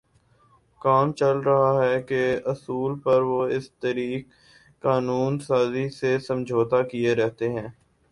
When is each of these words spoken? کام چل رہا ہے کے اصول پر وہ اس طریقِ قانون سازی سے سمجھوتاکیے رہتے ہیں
کام 0.81 1.11
چل 1.13 1.37
رہا 1.39 1.83
ہے 1.83 2.01
کے 2.01 2.21
اصول 2.45 2.99
پر 2.99 3.21
وہ 3.21 3.45
اس 3.47 3.71
طریقِ 3.73 4.23
قانون 4.83 5.39
سازی 5.39 5.87
سے 5.89 6.17
سمجھوتاکیے 6.19 7.13
رہتے 7.15 7.49
ہیں 7.49 7.67